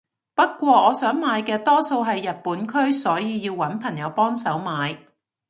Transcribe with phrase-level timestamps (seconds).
[0.33, 4.97] 不過我想買嘅多數係日本區所以要搵朋友幫手買